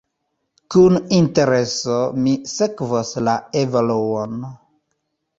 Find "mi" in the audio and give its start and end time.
2.27-2.33